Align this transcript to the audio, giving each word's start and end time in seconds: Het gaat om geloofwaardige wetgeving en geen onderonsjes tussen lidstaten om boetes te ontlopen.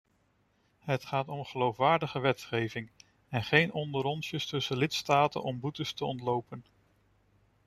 Het 0.79 1.05
gaat 1.05 1.27
om 1.27 1.45
geloofwaardige 1.45 2.19
wetgeving 2.19 2.89
en 3.29 3.43
geen 3.43 3.73
onderonsjes 3.73 4.45
tussen 4.45 4.77
lidstaten 4.77 5.43
om 5.43 5.59
boetes 5.59 5.93
te 5.93 6.05
ontlopen. 6.05 6.65